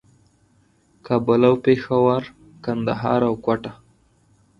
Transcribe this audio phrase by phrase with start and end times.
[1.07, 2.21] کابل او پېښور،
[2.65, 3.71] کندهار او کوټه